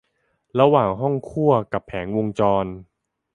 [0.59, 2.65] ระหว่างห้องคั่วกับแผงวงจร